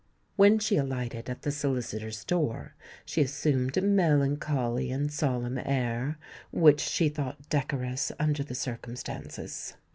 [0.35, 2.73] When she alighted at the solicitor's door,
[3.05, 6.17] she assumed a melancholy and solemn air,
[6.51, 9.75] which she thought decorous under the circumstances.